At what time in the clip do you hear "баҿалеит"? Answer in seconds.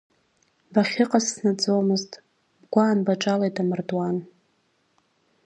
3.05-3.55